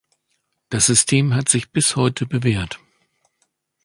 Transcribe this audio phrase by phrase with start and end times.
[0.69, 2.79] Das System hat sich bis heute bewährt.